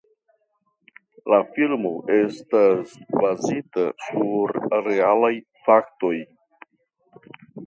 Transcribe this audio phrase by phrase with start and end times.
[1.33, 4.55] La filmo estas bazita sur
[4.89, 5.31] realaj
[5.69, 6.13] faktoj.